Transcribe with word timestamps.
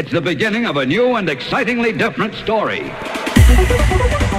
It's 0.00 0.10
the 0.10 0.20
beginning 0.22 0.64
of 0.64 0.78
a 0.78 0.86
new 0.86 1.16
and 1.16 1.28
excitingly 1.28 1.92
different 1.92 2.34
story. 2.34 2.90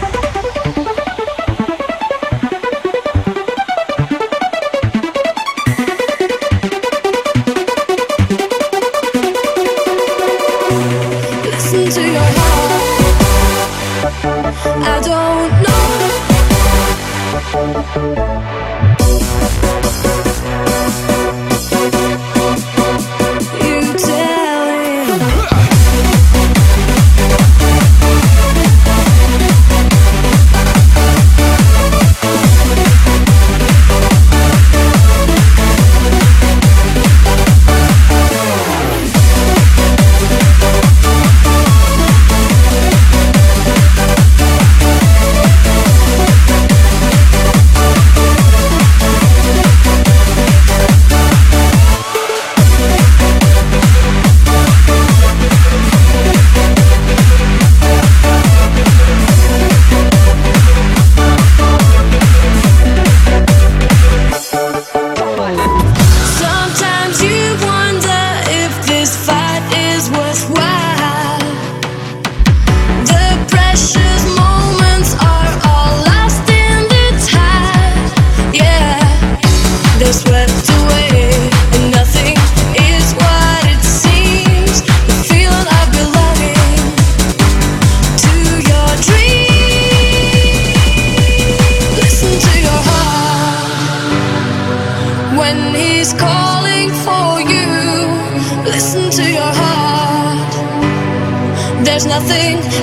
nothing. 102.27 102.80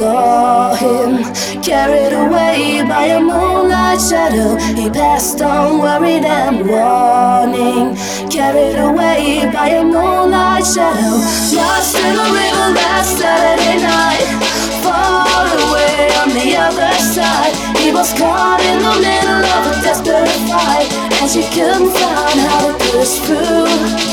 saw 0.00 0.74
him 0.76 1.22
carried 1.60 2.14
away 2.14 2.82
by 2.88 3.04
a 3.18 3.20
moonlight 3.20 4.00
shadow. 4.00 4.56
He 4.80 4.88
passed 4.88 5.42
on, 5.42 5.78
worried 5.78 6.24
and 6.24 6.56
warning, 6.66 7.94
carried 8.30 8.78
away 8.88 9.44
by 9.52 9.68
a 9.80 9.84
moonlight 9.84 10.64
shadow. 10.64 11.16
Lost 11.54 11.96
in 11.98 12.16
a 12.16 12.26
river 12.38 12.68
last 12.80 13.18
Saturday 13.18 13.76
night, 13.84 14.24
far 14.80 15.44
away 15.68 16.08
on 16.22 16.28
the 16.32 16.48
other 16.56 16.94
side. 17.12 17.52
He 17.76 17.92
was 17.92 18.10
caught 18.14 18.62
in 18.70 18.78
the 18.80 18.96
middle 19.04 19.44
of 19.56 19.62
a 19.68 19.74
desperate 19.84 20.32
fight, 20.48 20.88
and 21.20 21.28
she 21.30 21.42
couldn't 21.52 21.92
find 21.92 22.40
how 22.48 22.60
to 22.68 22.72
push 22.88 23.18
through. 23.26 24.09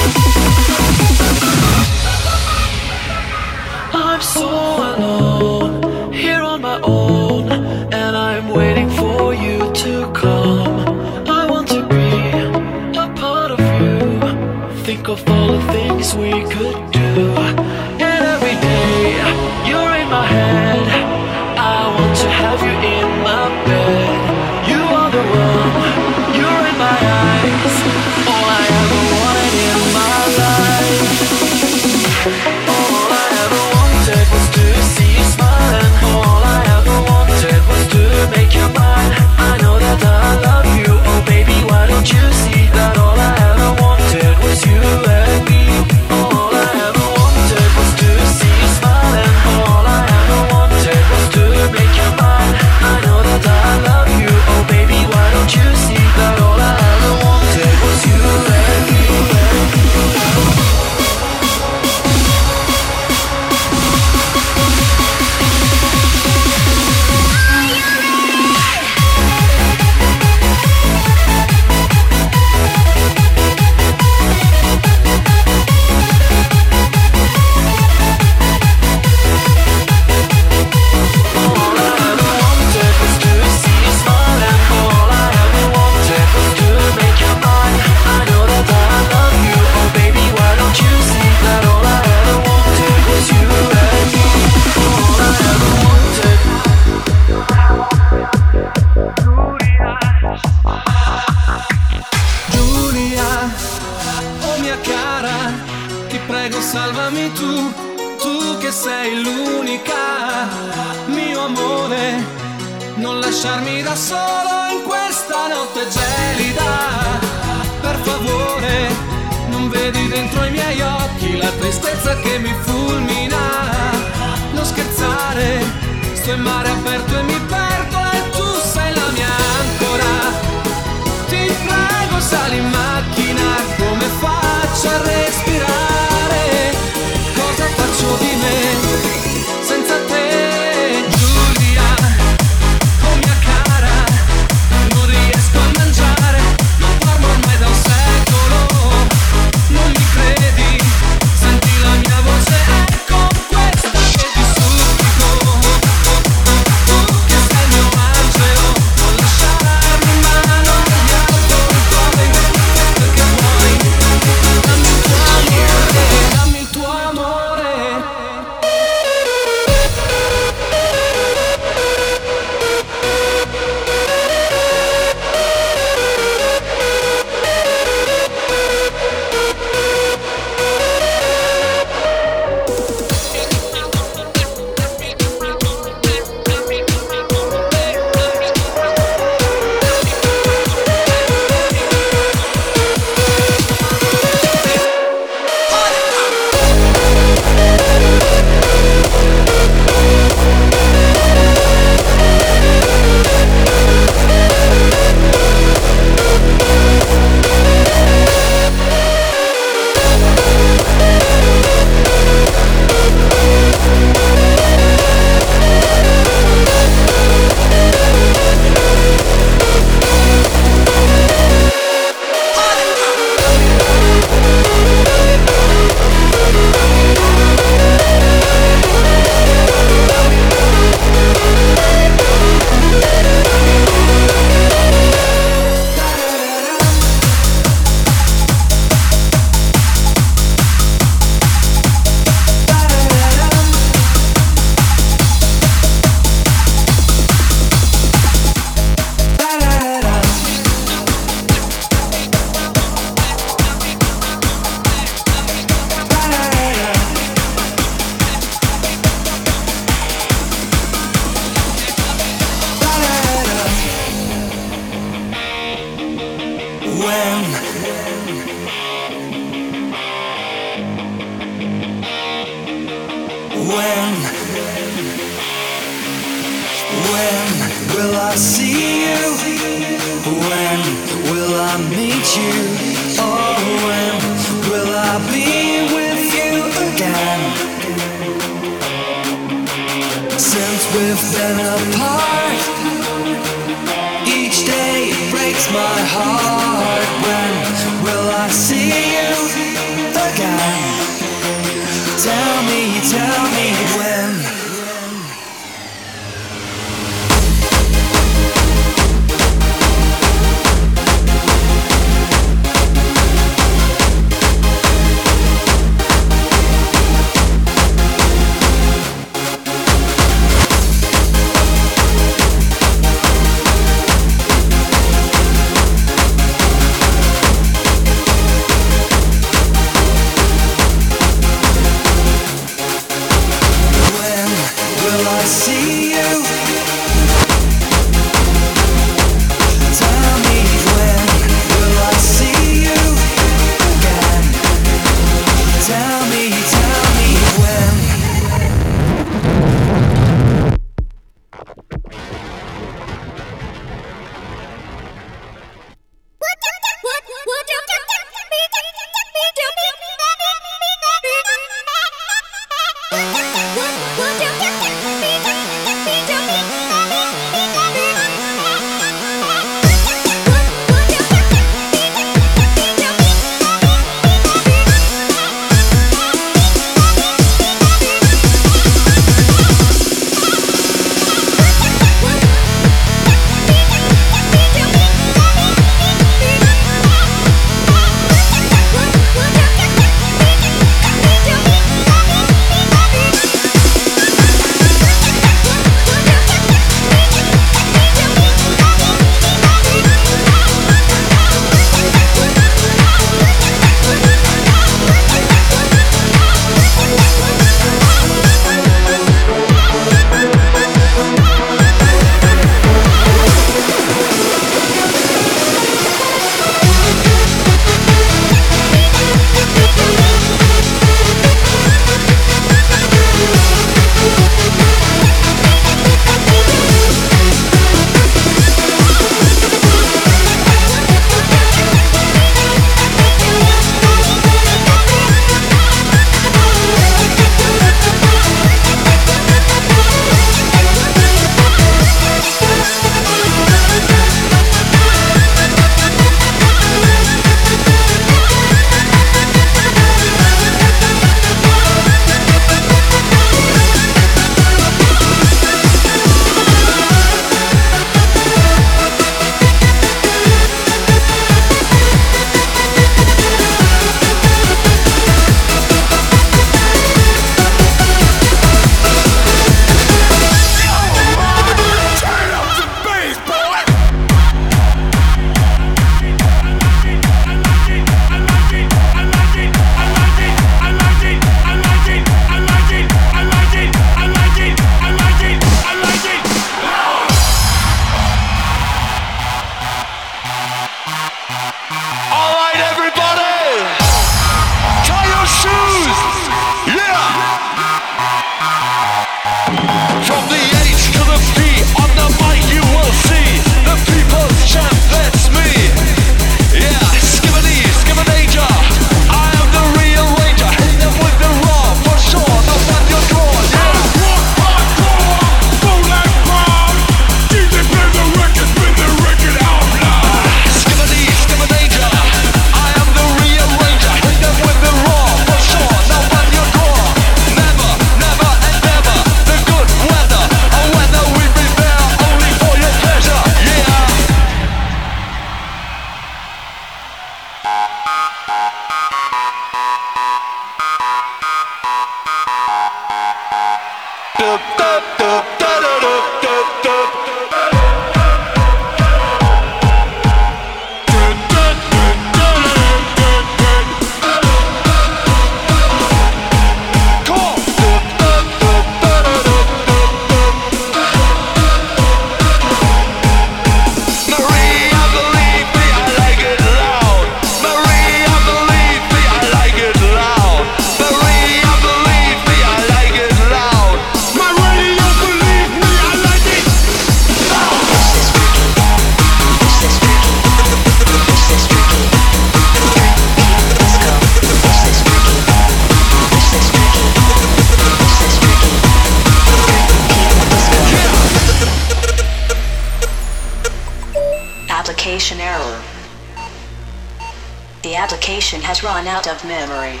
has 598.26 598.82
run 598.82 599.06
out 599.06 599.28
of 599.28 599.38
memory. 599.44 600.00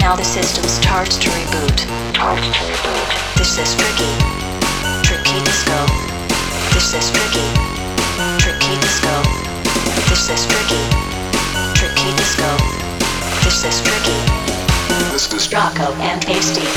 Now 0.00 0.14
the 0.14 0.22
system 0.22 0.64
starts 0.64 1.16
to 1.16 1.30
reboot. 1.30 1.88
This 3.38 3.56
is 3.56 3.74
tricky. 3.74 4.12
Tricky 5.02 5.40
disco. 5.48 5.80
This 6.76 6.92
is 6.92 7.08
tricky. 7.08 7.48
Tricky 8.36 8.76
disco. 8.84 9.16
This 10.12 10.28
is 10.28 10.44
tricky. 10.44 10.84
Tricky 11.72 12.12
disco. 12.20 12.52
This 13.44 13.64
is 13.64 13.80
tricky. 13.80 14.20
This 15.10 15.32
is 15.32 15.50
Rocco 15.50 15.94
and 16.04 16.20
Pasty. 16.20 16.68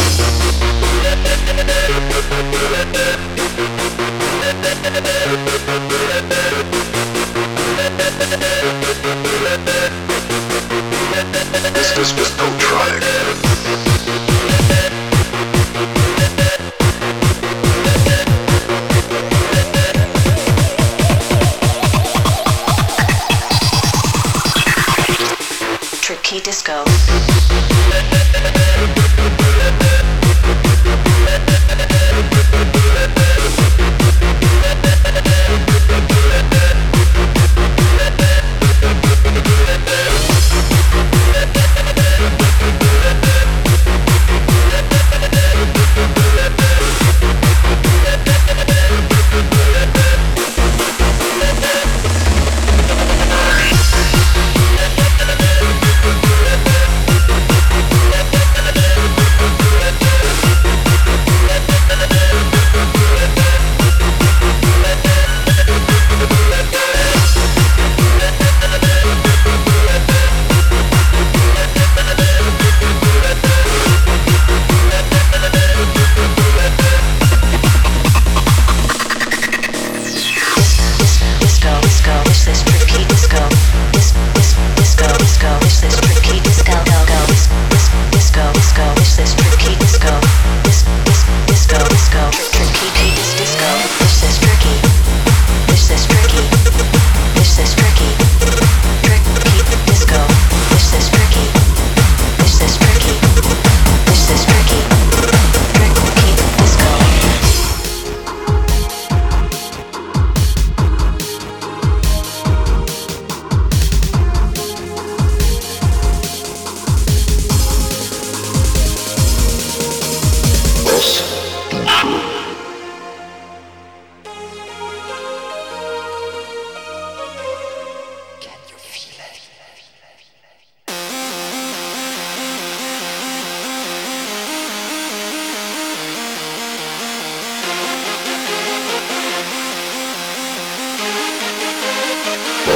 This 11.73 11.97
is 11.97 12.11
just 12.11 12.37
Ultronic. 12.37 14.20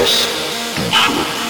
House. 0.05 1.44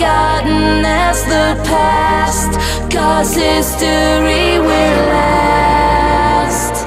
forgotten 0.00 0.82
as 0.82 1.22
the 1.24 1.60
past, 1.68 2.52
cause 2.90 3.34
history 3.34 4.58
will 4.58 5.00
last. 5.12 6.86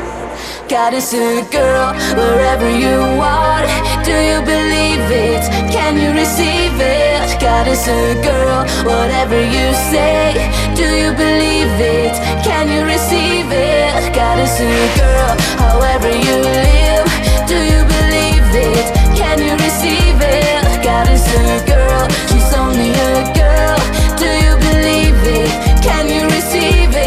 God 0.68 0.96
is 0.96 1.14
a 1.14 1.46
girl 1.52 1.94
wherever 2.18 2.68
you 2.68 2.98
are. 3.22 3.66
Do 4.04 4.18
you 4.18 4.40
believe 4.42 5.06
it? 5.30 5.44
Can 5.70 5.94
you 6.02 6.10
receive 6.10 6.74
it? 6.82 7.40
God 7.40 7.68
is 7.68 7.88
a 7.88 8.18
girl, 8.26 8.66
whatever 8.82 9.40
you 9.40 9.66
say. 9.94 10.34
Do 10.74 10.88
you 11.02 11.12
believe 11.14 11.74
it? 12.02 12.18
Can 12.44 12.66
you 12.68 12.82
receive 12.84 13.46
it? 13.52 14.16
God 14.16 14.40
is 14.40 14.58
a 14.60 14.74
girl, 14.98 15.32
however 15.62 16.10
you 16.10 16.36
live. 16.66 17.06
Do 17.46 17.58
you 17.62 17.82
believe 17.96 18.50
it? 18.74 18.88
Can 19.14 19.38
you 19.38 19.54
receive 19.54 20.18
it? 20.20 20.84
God 20.84 21.08
is 21.10 21.22
a 21.28 21.66
girl. 21.68 21.93
See. 26.50 26.60
it. 26.60 27.03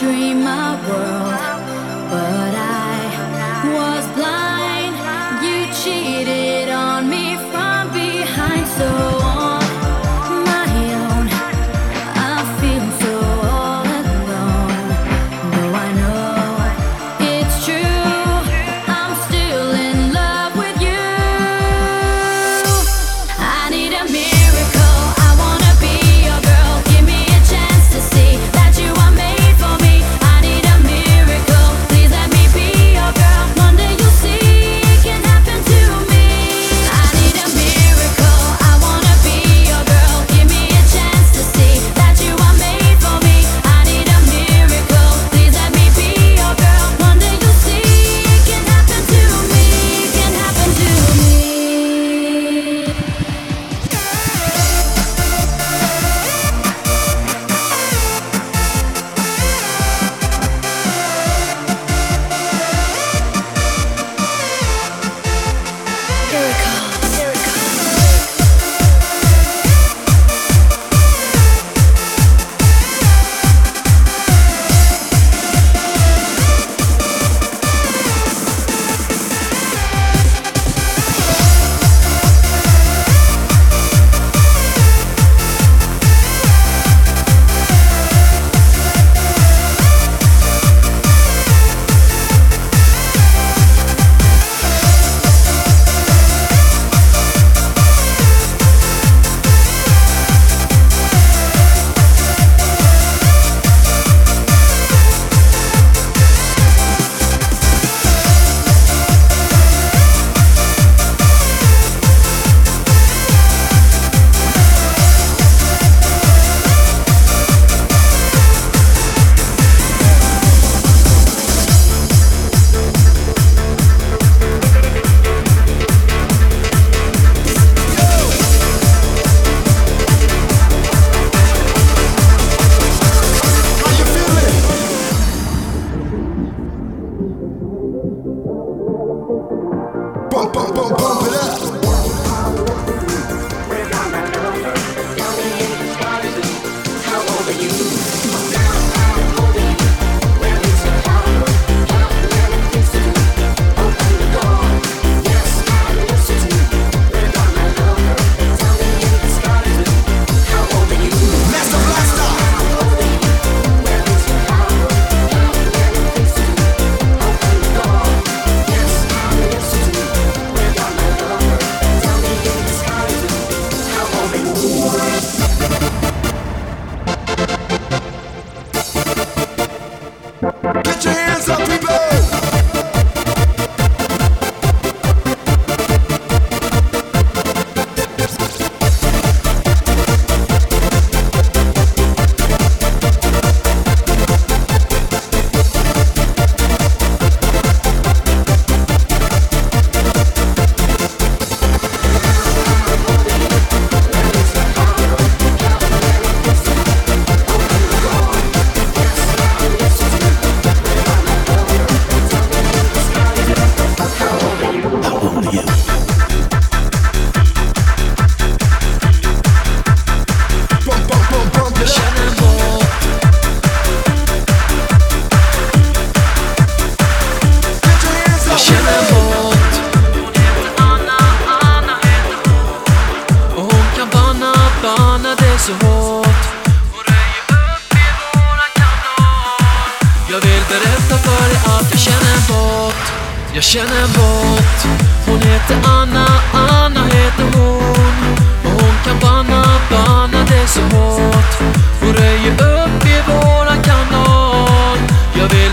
dream 0.00 0.42
my 0.44 0.80
world. 0.88 1.29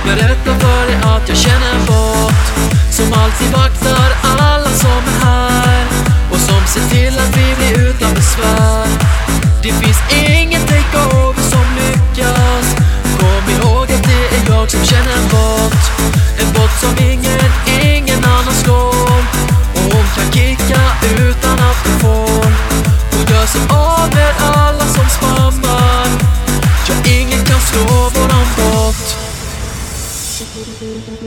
Jag 0.08 0.18
berätta 0.18 0.60
för 0.60 0.88
dig 0.88 0.96
att 1.04 1.30
jag 1.30 1.38
känner 1.38 1.74
en 1.74 1.86
bot 1.86 2.34
Som 2.92 3.14
alltid 3.14 3.48
vaktar 3.48 4.10
alla 4.24 4.70
som 4.70 5.02
är 5.08 5.26
här 5.26 5.86
Och 6.32 6.38
som 6.38 6.62
ser 6.68 6.90
till 6.90 7.20
att 7.20 7.38
vi 7.38 7.56
blir 7.56 7.90
utan 7.90 8.14
besvär. 8.14 8.88
Det 9.64 9.72
finns 9.72 9.98
inget 10.12 10.68
takeover 10.68 11.42
som 11.42 11.66
lyckas. 11.80 12.76
Kom 13.20 13.44
ihåg 13.56 13.84
att 13.92 14.04
det 14.04 14.36
är 14.38 14.56
jag 14.56 14.72
som 14.72 14.86
känner 14.86 15.14
en 15.18 15.28
bot 15.30 15.74
En 16.40 16.54
bot 16.54 16.72
som 16.82 17.06
ingen, 17.06 17.52
ingen 17.84 18.26
annan 18.26 18.54
slår. 18.54 19.20
Och 19.74 19.94
hon 19.94 20.06
kan 20.16 20.32
kicka 20.34 20.87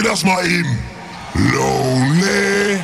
Das 0.06 0.24
mal 0.24 0.46
eben. 0.46 0.78
Lonely, 1.34 2.80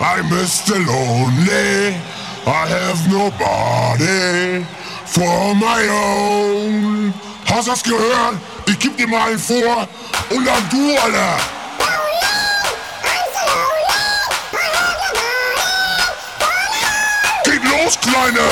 I'm 0.00 0.28
Mr. 0.28 0.78
Lonely. 0.78 1.94
I 2.46 2.66
have 2.66 3.08
nobody 3.08 4.64
for 5.04 5.54
my 5.54 5.86
own. 5.88 7.14
Hast 7.46 7.66
du 7.66 7.70
das 7.72 7.82
gehört? 7.82 8.36
Ich 8.66 8.78
geb 8.78 8.96
dir 8.96 9.06
mal 9.06 9.30
einen 9.30 9.38
vor 9.38 9.86
und 10.30 10.46
dann 10.46 10.68
du, 10.70 10.96
Alter. 10.98 11.36
Geht 17.44 17.64
los, 17.64 17.98
Kleine! 18.00 18.48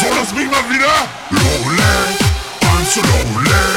So, 0.00 0.06
lass 0.18 0.32
mich 0.32 0.50
mal 0.50 0.68
wieder. 0.68 0.92
Lonely, 1.30 1.99
so 2.90 3.00
lonely. 3.02 3.46
I 3.46 3.69